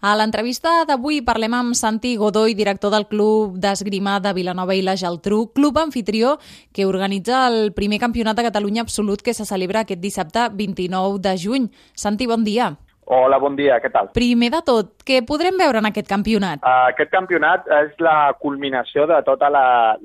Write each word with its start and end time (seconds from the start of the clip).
A 0.00 0.14
l'entrevista 0.16 0.86
d'avui 0.88 1.18
parlem 1.20 1.52
amb 1.52 1.76
Santi 1.76 2.14
Godoy, 2.16 2.54
director 2.56 2.88
del 2.94 3.04
Club 3.04 3.58
d'Esgrima 3.60 4.14
de 4.24 4.32
Vilanova 4.32 4.72
i 4.72 4.80
la 4.80 4.94
Geltrú, 4.96 5.50
club 5.52 5.76
anfitrió 5.76 6.38
que 6.72 6.86
organitza 6.88 7.42
el 7.50 7.74
primer 7.76 8.00
campionat 8.00 8.38
de 8.38 8.46
Catalunya 8.48 8.80
absolut 8.80 9.20
que 9.20 9.34
se 9.36 9.44
celebra 9.44 9.84
aquest 9.84 10.00
dissabte 10.00 10.48
29 10.56 11.20
de 11.20 11.36
juny. 11.36 11.68
Santi, 11.92 12.24
bon 12.24 12.48
dia. 12.48 12.78
Hola, 13.10 13.40
bon 13.42 13.56
dia, 13.58 13.80
què 13.82 13.88
tal? 13.90 14.12
Primer 14.14 14.52
de 14.54 14.60
tot, 14.62 14.90
què 15.02 15.16
podrem 15.26 15.56
veure 15.58 15.80
en 15.82 15.86
aquest 15.88 16.06
campionat? 16.06 16.60
Uh, 16.62 16.92
aquest 16.92 17.10
campionat 17.10 17.64
és 17.80 17.96
la 17.98 18.30
culminació 18.38 19.02
de 19.10 19.16
tota 19.26 19.48
la, 19.50 19.62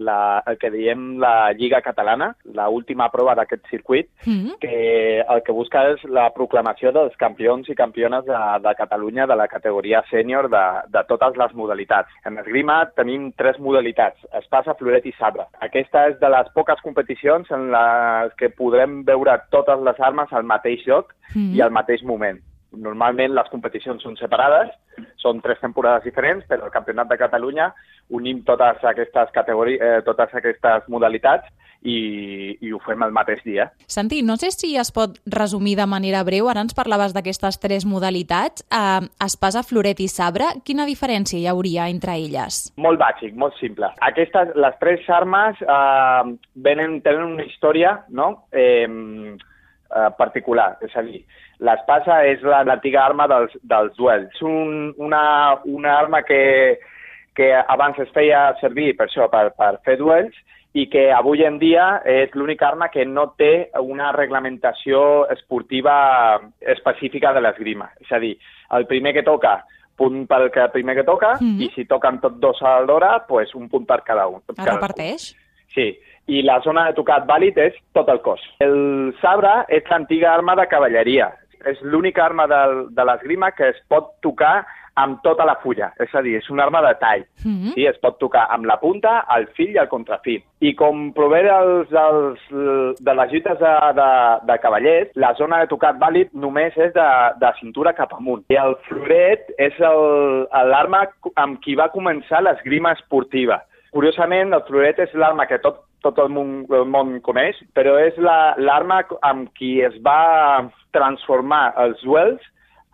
la, 0.08 0.16
el 0.50 0.58
que 0.58 0.72
diem 0.74 1.20
la 1.22 1.52
Lliga 1.54 1.84
Catalana, 1.86 2.32
la 2.58 2.66
última 2.74 3.12
prova 3.14 3.36
d'aquest 3.38 3.70
circuit, 3.70 4.10
mm 4.26 4.34
-hmm. 4.34 4.56
que 4.64 5.20
el 5.22 5.44
que 5.46 5.54
busca 5.54 5.84
és 5.92 6.02
la 6.10 6.32
proclamació 6.34 6.92
dels 6.92 7.14
campions 7.18 7.70
i 7.70 7.76
campiones 7.76 8.26
de, 8.26 8.40
de 8.66 8.74
Catalunya 8.74 9.28
de 9.28 9.36
la 9.36 9.48
categoria 9.48 10.02
sènior 10.10 10.50
de, 10.50 10.66
de 10.90 11.04
totes 11.08 11.38
les 11.38 11.54
modalitats. 11.54 12.10
En 12.26 12.40
esgrima 12.40 12.90
tenim 12.96 13.32
tres 13.38 13.60
modalitats, 13.60 14.18
espasa, 14.34 14.74
floret 14.74 15.06
i 15.06 15.14
sabre. 15.20 15.46
Aquesta 15.60 16.08
és 16.08 16.20
de 16.20 16.30
les 16.30 16.50
poques 16.56 16.82
competicions 16.82 17.52
en 17.52 17.70
les 17.70 18.34
que 18.34 18.50
podrem 18.50 19.06
veure 19.06 19.40
totes 19.52 19.80
les 19.80 20.00
armes 20.00 20.34
al 20.34 20.44
mateix 20.44 20.88
lloc 20.88 21.14
mm 21.36 21.42
-hmm. 21.42 21.56
i 21.56 21.62
al 21.62 21.70
mateix 21.70 22.02
moment 22.02 22.42
normalment 22.78 23.36
les 23.36 23.50
competicions 23.52 24.04
són 24.04 24.18
separades, 24.20 24.72
són 25.22 25.42
tres 25.44 25.60
temporades 25.62 26.06
diferents, 26.08 26.46
però 26.50 26.68
el 26.68 26.74
Campionat 26.74 27.10
de 27.12 27.20
Catalunya 27.20 27.72
unim 28.16 28.44
totes 28.48 28.84
aquestes 28.86 29.32
categories, 29.36 29.82
eh, 29.82 30.02
totes 30.06 30.34
aquestes 30.38 30.90
modalitats 30.94 31.50
i, 31.86 32.58
i 32.62 32.72
ho 32.74 32.80
fem 32.86 33.04
el 33.06 33.14
mateix 33.14 33.42
dia. 33.46 33.68
Santi, 33.88 34.22
no 34.26 34.38
sé 34.42 34.52
si 34.54 34.74
es 34.78 34.92
pot 34.94 35.18
resumir 35.30 35.76
de 35.80 35.88
manera 35.90 36.24
breu, 36.28 36.50
ara 36.50 36.64
ens 36.66 36.78
parlaves 36.78 37.14
d'aquestes 37.16 37.60
tres 37.62 37.86
modalitats, 37.86 38.66
eh, 38.70 39.08
espasa, 39.26 39.64
floret 39.66 40.02
i 40.02 40.10
sabre, 40.12 40.52
quina 40.66 40.88
diferència 40.90 41.40
hi 41.40 41.50
hauria 41.52 41.90
entre 41.94 42.18
elles? 42.18 42.66
Molt 42.82 43.02
bàsic, 43.02 43.36
molt 43.38 43.58
simple. 43.62 43.92
Aquestes, 44.06 44.54
les 44.56 44.80
tres 44.82 45.10
armes 45.10 45.62
eh, 45.62 46.38
venen, 46.56 47.02
tenen 47.06 47.36
una 47.38 47.50
història, 47.50 48.00
no?, 48.10 48.32
eh, 48.54 48.88
eh, 49.96 50.10
particular. 50.18 50.76
És 50.86 50.96
a 50.96 51.04
dir, 51.06 51.24
l'espasa 51.60 52.22
és 52.28 52.44
l'antiga 52.44 53.06
arma 53.06 53.28
dels, 53.32 53.56
dels 53.64 53.96
duels. 53.98 54.30
És 54.36 54.42
un, 54.42 54.94
una, 54.98 55.24
una 55.66 55.96
arma 55.98 56.24
que, 56.28 56.80
que 57.36 57.54
abans 57.56 58.00
es 58.04 58.12
feia 58.16 58.50
servir 58.62 58.94
per 58.98 59.08
això, 59.08 59.30
per, 59.32 59.48
per 59.58 59.78
fer 59.88 59.98
duels, 60.02 60.36
i 60.76 60.90
que 60.92 61.06
avui 61.16 61.46
en 61.48 61.56
dia 61.62 62.02
és 62.04 62.34
l'única 62.36 62.68
arma 62.68 62.90
que 62.92 63.06
no 63.08 63.30
té 63.40 63.70
una 63.80 64.10
reglamentació 64.12 65.24
esportiva 65.32 65.96
específica 66.60 67.32
de 67.32 67.46
l'esgrima. 67.46 67.88
És 68.04 68.12
a 68.12 68.20
dir, 68.20 68.34
el 68.76 68.88
primer 68.90 69.14
que 69.16 69.24
toca 69.24 69.62
punt 69.96 70.26
pel 70.28 70.50
que 70.52 70.68
primer 70.74 70.98
que 70.98 71.08
toca, 71.08 71.38
mm 71.40 71.48
-hmm. 71.48 71.62
i 71.64 71.72
si 71.76 71.86
toquen 71.86 72.20
tots 72.20 72.40
dos 72.40 72.62
a 72.62 72.82
l'hora, 72.82 73.26
pues 73.28 73.56
un 73.56 73.70
punt 73.70 73.86
per 73.88 74.04
cada 74.04 74.28
un. 74.28 74.42
Es 74.58 74.66
reparteix? 74.66 75.36
Sí, 75.74 75.98
i 76.28 76.42
la 76.42 76.60
zona 76.66 76.88
de 76.88 76.96
tocat 76.98 77.28
vàlid 77.30 77.58
és 77.62 77.76
tot 77.94 78.10
el 78.10 78.22
cos. 78.26 78.42
El 78.64 79.14
sabre 79.22 79.64
és 79.70 79.86
l'antiga 79.90 80.34
arma 80.34 80.56
de 80.56 80.68
cavalleria. 80.72 81.32
És 81.66 81.80
l'única 81.82 82.26
arma 82.26 82.46
de, 82.48 82.62
de 82.94 83.06
l'esgrima 83.06 83.52
que 83.52 83.72
es 83.74 83.78
pot 83.90 84.14
tocar 84.22 84.66
amb 84.96 85.20
tota 85.24 85.44
la 85.46 85.58
fulla, 85.60 85.90
és 86.00 86.14
a 86.16 86.22
dir, 86.24 86.38
és 86.40 86.48
una 86.50 86.64
arma 86.64 86.82
de 86.86 86.94
tall. 87.00 87.26
Mm 87.44 87.52
-hmm. 87.52 87.74
sí, 87.74 87.86
es 87.86 87.98
pot 88.00 88.18
tocar 88.18 88.48
amb 88.50 88.66
la 88.66 88.80
punta, 88.80 89.26
el 89.36 89.48
fil 89.48 89.72
i 89.76 89.78
el 89.78 89.88
contrafil. 89.88 90.42
I 90.62 90.74
com 90.74 91.12
prové 91.14 91.44
dels, 91.44 91.90
dels, 91.90 92.40
de 93.00 93.14
les 93.14 93.32
lluites 93.32 93.60
de, 93.60 93.74
de, 94.00 94.10
de 94.48 94.58
cavallers, 94.60 95.10
la 95.16 95.34
zona 95.34 95.60
de 95.60 95.68
tocat 95.68 96.00
vàlid 96.00 96.30
només 96.34 96.78
és 96.78 96.94
de, 96.94 97.10
de 97.40 97.52
cintura 97.60 97.94
cap 97.94 98.14
amunt. 98.14 98.44
I 98.50 98.56
el 98.56 98.76
floret 98.88 99.52
és 99.58 99.74
l'arma 99.80 101.08
amb 101.36 101.60
qui 101.60 101.76
va 101.76 101.92
començar 101.92 102.42
l'esgrima 102.42 102.94
esportiva. 102.94 103.62
Curiosament, 103.92 104.54
el 104.54 104.64
floret 104.64 105.00
és 105.00 105.14
l'arma 105.14 105.46
que 105.46 105.58
tot 105.60 105.76
tot 106.06 106.20
el 106.22 106.30
món, 106.34 106.58
el 106.70 106.86
món 106.90 107.18
coneix, 107.26 107.58
però 107.78 107.98
és 108.02 108.18
l'arma 108.22 109.02
la, 109.02 109.18
amb 109.26 109.50
qui 109.58 109.80
es 109.86 109.96
va 110.06 110.70
transformar 110.96 111.74
els 111.82 112.02
duels 112.06 112.44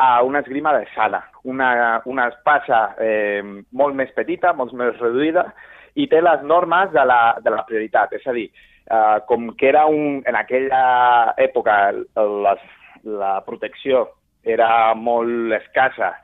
a 0.02 0.24
una 0.26 0.40
esgrima 0.42 0.74
de 0.74 0.88
sala, 0.96 1.22
una, 1.44 2.02
una 2.10 2.30
espasa 2.32 2.96
eh, 3.00 3.44
molt 3.72 3.98
més 4.00 4.10
petita, 4.16 4.56
molt 4.58 4.74
més 4.74 4.98
reduïda, 4.98 5.46
i 6.00 6.08
té 6.10 6.22
les 6.24 6.42
normes 6.48 6.90
de 6.96 7.04
la, 7.06 7.22
de 7.44 7.54
la 7.54 7.66
prioritat. 7.68 8.16
És 8.18 8.26
a 8.26 8.34
dir, 8.34 8.48
eh, 8.88 9.18
com 9.30 9.52
que 9.60 9.70
era 9.70 9.86
un, 9.92 10.24
en 10.26 10.40
aquella 10.40 10.82
època 11.38 11.78
les, 11.94 12.66
la 13.06 13.36
protecció 13.46 14.08
era 14.42 14.94
molt 14.98 15.54
escassa 15.60 16.16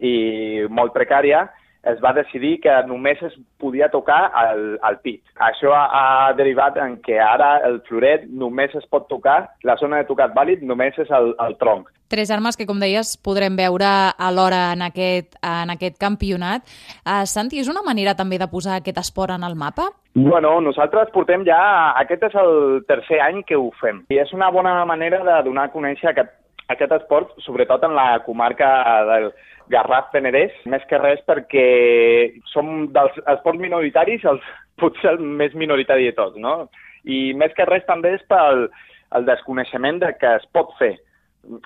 i 0.00 0.64
molt 0.70 0.94
precària, 0.94 1.48
es 1.92 2.00
va 2.04 2.14
decidir 2.16 2.58
que 2.64 2.74
només 2.86 3.20
es 3.22 3.34
podia 3.58 3.90
tocar 3.92 4.20
al, 4.34 4.78
al 4.82 4.98
pit. 5.04 5.22
Això 5.50 5.74
ha, 5.74 5.84
ha 6.00 6.32
derivat 6.38 6.78
en 6.82 6.98
que 7.04 7.18
ara 7.20 7.58
el 7.68 7.80
floret 7.88 8.26
només 8.28 8.74
es 8.78 8.86
pot 8.90 9.08
tocar, 9.08 9.40
la 9.64 9.78
zona 9.80 10.02
de 10.02 10.08
tocat 10.08 10.34
vàlid 10.36 10.64
només 10.66 10.98
és 10.98 11.10
el, 11.14 11.34
el 11.44 11.56
tronc. 11.60 11.88
Tres 12.08 12.30
armes 12.32 12.56
que, 12.56 12.64
com 12.64 12.78
deies, 12.80 13.18
podrem 13.20 13.56
veure 13.58 13.88
alhora 14.16 14.70
en 14.72 14.86
aquest, 14.86 15.34
en 15.44 15.68
aquest 15.74 15.98
campionat. 16.00 16.64
Uh, 17.04 17.26
Santi, 17.28 17.60
és 17.60 17.68
una 17.68 17.84
manera 17.84 18.14
també 18.16 18.38
de 18.40 18.48
posar 18.48 18.78
aquest 18.78 19.00
esport 19.02 19.34
en 19.36 19.44
el 19.44 19.58
mapa? 19.60 19.90
Bueno, 20.16 20.54
nosaltres 20.64 21.12
portem 21.12 21.44
ja... 21.44 21.58
Aquest 22.00 22.24
és 22.30 22.38
el 22.40 22.80
tercer 22.88 23.20
any 23.20 23.42
que 23.44 23.58
ho 23.60 23.68
fem. 23.82 24.00
I 24.08 24.22
és 24.24 24.32
una 24.32 24.48
bona 24.54 24.72
manera 24.88 25.20
de 25.26 25.36
donar 25.44 25.68
a 25.68 25.72
conèixer 25.74 26.08
aquest, 26.14 26.32
aquest 26.72 26.96
esport, 26.96 27.36
sobretot 27.44 27.84
en 27.84 27.92
la 27.98 28.08
comarca 28.24 28.70
del, 29.10 29.28
Garraf 29.70 30.10
Penedès, 30.12 30.54
més 30.66 30.84
que 30.90 31.00
res 31.00 31.20
perquè 31.28 31.66
som 32.52 32.88
dels 32.94 33.16
esports 33.24 33.60
minoritaris 33.60 34.24
els, 34.28 34.44
potser 34.80 35.16
el 35.16 35.24
més 35.40 35.54
minoritari 35.58 36.08
de 36.08 36.16
tots, 36.16 36.38
no? 36.38 36.68
I 37.08 37.32
més 37.38 37.54
que 37.56 37.66
res 37.68 37.86
també 37.88 38.14
és 38.18 38.24
pel 38.30 38.68
el 39.16 39.24
desconeixement 39.28 40.00
de 40.02 40.12
que 40.20 40.34
es 40.38 40.44
pot 40.52 40.74
fer. 40.78 40.94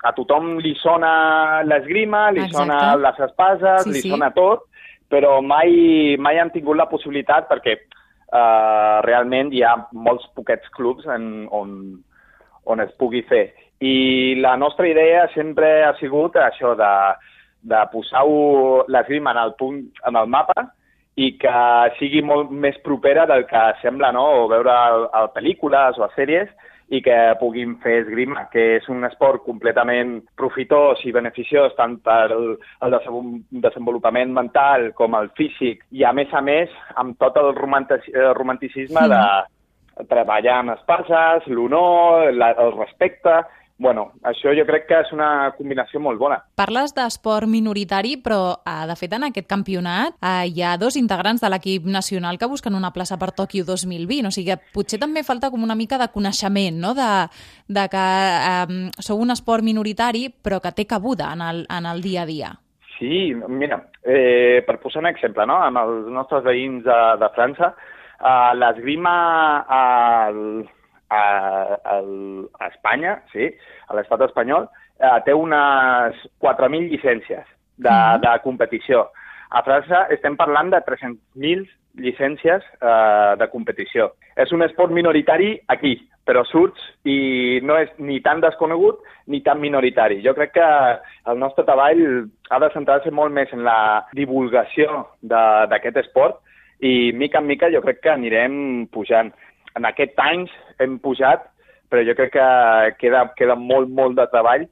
A 0.07 0.13
tothom 0.15 0.57
li 0.63 0.71
sona 0.79 1.63
l'esgrima, 1.67 2.29
li 2.31 2.45
Exacte. 2.45 2.61
sona 2.61 2.77
les 3.01 3.19
espases, 3.25 3.83
sí, 3.83 3.95
li 3.95 4.03
sí. 4.05 4.11
sona 4.13 4.29
tot, 4.35 4.63
però 5.11 5.41
mai, 5.43 6.15
mai 6.17 6.39
han 6.39 6.53
tingut 6.53 6.79
la 6.79 6.87
possibilitat 6.89 7.49
perquè 7.49 7.75
uh, 7.75 9.01
realment 9.05 9.51
hi 9.53 9.65
ha 9.65 9.75
molts 9.91 10.25
poquets 10.37 10.71
clubs 10.77 11.09
en, 11.11 11.45
on, 11.51 11.75
on 12.65 12.85
es 12.85 12.93
pugui 13.01 13.21
fer. 13.27 13.49
I 13.83 14.39
la 14.39 14.55
nostra 14.55 14.87
idea 14.87 15.27
sempre 15.33 15.83
ha 15.83 15.91
sigut 15.99 16.37
això 16.39 16.73
de 16.79 16.93
de 17.63 17.81
posar 17.91 18.23
l'esgrima 18.91 19.31
en 19.31 19.41
el 19.45 19.53
punt, 19.59 19.83
en 20.07 20.19
el 20.19 20.27
mapa 20.27 20.67
i 21.15 21.33
que 21.37 21.55
sigui 21.99 22.23
molt 22.25 22.51
més 22.51 22.77
propera 22.85 23.25
del 23.29 23.45
que 23.49 23.63
sembla, 23.81 24.11
no?, 24.11 24.25
o 24.43 24.47
veure 24.51 24.73
a, 24.73 25.25
pel·lícules 25.33 25.99
o 25.99 26.07
a 26.07 26.11
sèries 26.15 26.49
i 26.93 26.99
que 27.01 27.15
puguin 27.39 27.77
fer 27.81 28.01
esgrima, 28.01 28.47
que 28.51 28.63
és 28.77 28.89
un 28.91 29.05
esport 29.07 29.43
completament 29.45 30.19
profitós 30.37 31.01
i 31.07 31.13
beneficiós 31.15 31.73
tant 31.77 31.95
per 32.05 32.33
el, 32.35 32.51
el 32.85 32.97
desenvolupament 33.63 34.33
mental 34.35 34.91
com 34.97 35.15
el 35.17 35.31
físic 35.37 35.85
i, 35.91 36.03
a 36.03 36.13
més 36.13 36.33
a 36.33 36.41
més, 36.41 36.73
amb 36.99 37.17
tot 37.21 37.39
el 37.41 37.53
romanticisme 37.55 39.05
sí. 39.05 39.09
de 39.13 40.05
treballar 40.09 40.59
amb 40.59 40.73
espases, 40.75 41.47
l'honor, 41.47 42.29
el 42.33 42.73
respecte, 42.77 43.41
bueno, 43.77 44.11
això 44.23 44.53
jo 44.53 44.65
crec 44.67 44.85
que 44.87 44.99
és 45.01 45.11
una 45.15 45.51
combinació 45.57 45.99
molt 46.03 46.19
bona. 46.21 46.37
Parles 46.59 46.93
d'esport 46.95 47.49
minoritari, 47.49 48.15
però 48.21 48.55
eh, 48.61 48.75
de 48.89 48.95
fet 48.99 49.15
en 49.17 49.27
aquest 49.27 49.49
campionat 49.49 50.15
eh, 50.21 50.47
hi 50.51 50.61
ha 50.63 50.75
dos 50.77 50.97
integrants 50.99 51.41
de 51.41 51.49
l'equip 51.49 51.87
nacional 51.89 52.37
que 52.37 52.49
busquen 52.49 52.77
una 52.77 52.93
plaça 52.95 53.17
per 53.19 53.31
Tòquio 53.35 53.65
2020, 53.67 54.29
o 54.29 54.33
sigui 54.35 54.53
que 54.53 54.73
potser 54.75 54.99
també 55.01 55.25
falta 55.25 55.49
com 55.51 55.63
una 55.65 55.77
mica 55.79 55.97
de 55.97 56.09
coneixement, 56.13 56.77
no?, 56.79 56.93
de, 56.97 57.09
de 57.67 57.87
que 57.89 58.03
eh, 58.03 58.91
sou 59.01 59.23
un 59.23 59.33
esport 59.33 59.65
minoritari 59.65 60.29
però 60.29 60.61
que 60.61 60.73
té 60.75 60.85
cabuda 60.85 61.33
en 61.33 61.41
el, 61.41 61.65
en 61.69 61.89
el 61.89 62.05
dia 62.05 62.23
a 62.23 62.29
dia. 62.29 62.53
Sí, 62.99 63.33
mira, 63.49 63.81
eh, 64.05 64.61
per 64.67 64.77
posar 64.79 65.01
un 65.01 65.09
exemple, 65.09 65.47
no?, 65.49 65.57
amb 65.65 65.81
els 65.81 66.13
nostres 66.13 66.45
veïns 66.45 66.85
de, 66.85 67.01
de 67.19 67.31
França, 67.35 67.73
eh, 68.21 68.53
l'esgrima 68.61 69.17
al 69.65 70.39
a, 70.61 70.82
a, 71.13 71.99
a 71.99 72.69
Espanya, 72.69 73.17
sí, 73.33 73.49
a 73.89 73.97
l'estat 73.97 74.25
espanyol, 74.27 74.67
eh, 74.99 75.19
té 75.27 75.35
unes 75.37 76.17
4.000 76.43 76.89
llicències 76.93 77.45
de, 77.77 77.89
mm. 77.89 78.23
de 78.25 78.33
competició. 78.45 79.07
A 79.53 79.61
França 79.65 80.07
estem 80.13 80.37
parlant 80.39 80.71
de 80.73 80.81
300.000 80.85 81.67
llicències 82.01 82.63
eh, 82.81 83.33
de 83.37 83.47
competició. 83.51 84.09
És 84.39 84.51
un 84.55 84.65
esport 84.65 84.93
minoritari 84.93 85.53
aquí, 85.69 85.93
però 86.25 86.41
surts 86.47 86.81
i 87.05 87.59
no 87.67 87.77
és 87.77 87.91
ni 87.99 88.19
tan 88.25 88.41
desconegut 88.41 89.03
ni 89.29 89.43
tan 89.45 89.59
minoritari. 89.61 90.21
Jo 90.25 90.33
crec 90.37 90.55
que 90.55 90.69
el 91.29 91.39
nostre 91.39 91.65
treball 91.67 92.01
ha 92.49 92.59
de 92.63 92.71
centrar-se 92.73 93.11
molt 93.11 93.35
més 93.35 93.51
en 93.53 93.63
la 93.67 94.05
divulgació 94.15 95.03
d'aquest 95.21 96.01
esport 96.05 96.41
i 96.83 97.11
mica 97.15 97.39
en 97.39 97.47
mica 97.47 97.69
jo 97.71 97.83
crec 97.83 98.01
que 98.03 98.11
anirem 98.11 98.87
pujant 98.91 99.31
en 99.75 99.85
aquest 99.85 100.19
anys 100.19 100.51
hem 100.79 100.99
pujat, 100.99 101.49
però 101.89 102.03
jo 102.05 102.15
crec 102.17 102.33
que 102.33 102.47
queda, 102.99 103.27
queda 103.37 103.55
molt, 103.55 103.89
molt 103.89 104.17
de 104.17 104.27
treball 104.31 104.67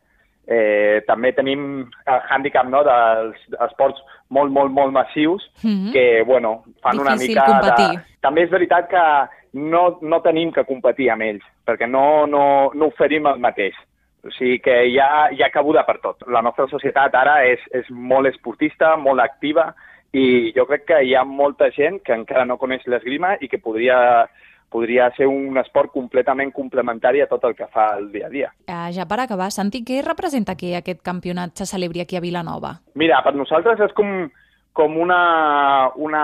Eh, 0.51 1.03
també 1.05 1.29
tenim 1.37 1.61
el 2.09 2.23
hàndicap 2.33 2.65
no, 2.67 2.81
dels 2.83 3.37
esports 3.67 4.01
molt, 4.33 4.51
molt, 4.51 4.71
molt 4.73 4.91
massius 4.91 5.43
Mm 5.63 5.69
-hmm. 5.69 5.91
que, 5.93 6.23
bueno, 6.25 6.63
fan 6.81 6.99
una 6.99 7.13
Difícil 7.13 7.35
mica 7.35 7.45
competir. 7.45 7.89
de... 7.89 8.03
També 8.21 8.41
és 8.43 8.49
veritat 8.49 8.89
que 8.89 9.27
no, 9.53 9.97
no 10.01 10.21
tenim 10.21 10.51
que 10.51 10.63
competir 10.63 11.09
amb 11.11 11.21
ells, 11.21 11.43
perquè 11.67 11.87
no, 11.87 12.25
no, 12.25 12.71
no 12.73 12.85
oferim 12.85 13.27
el 13.27 13.39
mateix. 13.39 13.75
O 14.23 14.31
sigui 14.31 14.59
que 14.59 14.85
hi 14.85 14.99
ha, 14.99 15.29
hi 15.31 15.43
ha 15.43 15.49
cabuda 15.49 15.83
per 15.83 15.99
tot. 15.99 16.17
La 16.27 16.41
nostra 16.41 16.67
societat 16.67 17.15
ara 17.15 17.43
és, 17.45 17.59
és 17.71 17.89
molt 17.89 18.27
esportista, 18.27 18.95
molt 18.97 19.19
activa, 19.19 19.73
i 20.13 20.51
jo 20.55 20.65
crec 20.65 20.85
que 20.85 21.03
hi 21.03 21.15
ha 21.15 21.23
molta 21.23 21.69
gent 21.71 22.01
que 22.03 22.13
encara 22.13 22.45
no 22.45 22.57
coneix 22.57 22.85
l'esgrima 22.85 23.37
i 23.39 23.47
que 23.47 23.57
podria, 23.57 24.27
podria 24.71 25.09
ser 25.17 25.27
un 25.27 25.59
esport 25.59 25.91
completament 25.91 26.53
complementari 26.55 27.21
a 27.21 27.27
tot 27.29 27.43
el 27.49 27.55
que 27.57 27.67
fa 27.73 27.91
el 27.99 28.07
dia 28.13 28.27
a 28.27 28.31
dia. 28.31 28.51
Uh, 28.69 28.87
ja 28.95 29.05
per 29.09 29.19
acabar, 29.19 29.51
Santi, 29.51 29.83
què 29.87 29.99
representa 30.05 30.55
que 30.55 30.77
aquest 30.79 31.03
campionat 31.03 31.59
se 31.59 31.67
celebri 31.69 32.01
aquí 32.01 32.17
a 32.17 32.23
Vilanova? 32.23 32.77
Mira, 32.95 33.19
per 33.25 33.35
nosaltres 33.35 33.83
és 33.83 33.95
com, 33.97 34.29
com 34.77 34.95
una, 35.03 35.91
una 35.99 36.23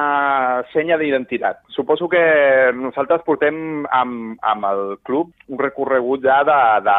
senya 0.71 0.97
d'identitat. 0.97 1.65
Suposo 1.75 2.07
que 2.07 2.23
nosaltres 2.77 3.25
portem 3.27 3.83
amb, 3.91 4.39
amb 4.41 4.71
el 4.71 4.85
club 5.03 5.35
un 5.51 5.59
recorregut 5.59 6.23
ja 6.23 6.39
de, 6.47 6.61
de 6.87 6.97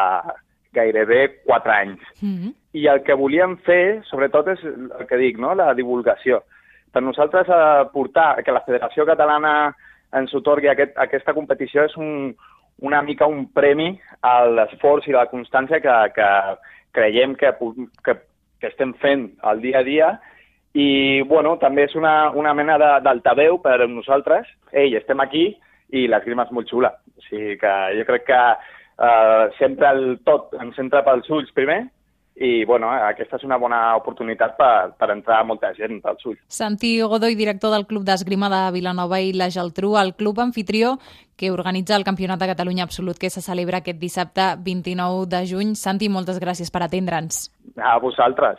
gairebé 0.77 1.41
4 1.49 1.71
anys. 1.71 1.99
Mm 2.21 2.35
-hmm. 2.35 2.53
I 2.73 2.87
el 2.87 3.01
que 3.03 3.17
volíem 3.17 3.57
fer, 3.65 4.05
sobretot, 4.05 4.47
és 4.47 4.63
el 4.63 5.07
que 5.07 5.17
dic, 5.17 5.37
no? 5.39 5.55
la 5.55 5.73
divulgació. 5.73 6.43
Per 6.91 7.01
nosaltres, 7.01 7.47
eh, 7.49 7.89
portar 7.93 8.43
que 8.43 8.51
la 8.51 8.61
Federació 8.61 9.05
Catalana 9.05 9.75
ens 10.17 10.33
otorgui 10.33 10.69
aquest, 10.71 10.95
aquesta 10.97 11.35
competició 11.37 11.85
és 11.85 11.95
un, 11.97 12.33
una 12.81 13.01
mica 13.05 13.27
un 13.27 13.45
premi 13.53 13.91
a 14.25 14.45
l'esforç 14.47 15.09
i 15.09 15.15
la 15.15 15.27
constància 15.31 15.81
que, 15.83 15.95
que 16.15 16.29
creiem 16.95 17.35
que, 17.35 17.51
que, 18.05 18.15
que 18.59 18.71
estem 18.71 18.93
fent 19.03 19.29
al 19.41 19.61
dia 19.61 19.83
a 19.83 19.87
dia 19.87 20.09
i, 20.73 21.21
bueno, 21.27 21.55
també 21.61 21.87
és 21.87 21.95
una, 21.97 22.31
una 22.37 22.53
mena 22.53 22.77
d'altaveu 23.01 23.57
per 23.63 23.79
a 23.81 23.87
nosaltres. 23.89 24.47
Ei, 24.71 24.93
estem 24.97 25.19
aquí 25.23 25.47
i 25.97 26.05
l'esgrima 26.07 26.45
és 26.45 26.51
molt 26.53 26.69
xula. 26.69 26.91
O 27.17 27.25
sigui 27.25 27.57
que 27.61 27.73
jo 27.97 28.05
crec 28.05 28.27
que 28.27 28.41
eh, 28.41 29.45
sempre 29.57 29.89
el 29.95 30.03
tot 30.27 30.53
ens 30.61 30.77
entra 30.81 31.01
pels 31.05 31.29
ulls 31.33 31.49
primer 31.57 31.81
i, 32.39 32.63
bueno, 32.65 32.87
aquesta 32.89 33.35
és 33.35 33.43
una 33.43 33.57
bona 33.59 33.79
oportunitat 33.99 34.55
per, 34.55 34.91
per 34.95 35.09
entrar 35.11 35.41
molta 35.43 35.73
gent 35.75 35.99
pels 36.01 36.23
ulls. 36.25 36.39
Santi 36.47 36.93
Godoy, 37.01 37.35
director 37.35 37.73
del 37.75 37.85
Club 37.89 38.05
d'Esgrima 38.07 38.47
de 38.53 38.61
Vilanova 38.71 39.19
i 39.19 39.33
la 39.35 39.49
Geltrú, 39.51 39.97
el 39.99 40.13
club 40.15 40.39
anfitrió 40.39 40.95
que 41.35 41.51
organitza 41.51 41.95
el 41.95 42.07
Campionat 42.07 42.39
de 42.39 42.47
Catalunya 42.47 42.83
Absolut 42.87 43.19
que 43.19 43.29
se 43.29 43.43
celebra 43.43 43.83
aquest 43.83 43.99
dissabte 43.99 44.55
29 44.63 45.27
de 45.27 45.43
juny. 45.51 45.75
Santi, 45.75 46.07
moltes 46.09 46.39
gràcies 46.39 46.71
per 46.71 46.85
atendre'ns. 46.87 47.49
A 47.75 47.97
vosaltres. 47.99 48.57